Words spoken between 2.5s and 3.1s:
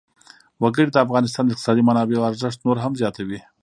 نور هم